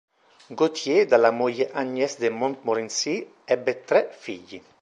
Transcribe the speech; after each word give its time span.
Gauthier 0.49 1.05
dalla 1.11 1.29
moglie 1.29 1.69
Agnès 1.71 2.17
de 2.17 2.31
Montmorency 2.31 3.31
ebbe 3.45 3.83
tre 3.83 4.09
figli. 4.11 4.59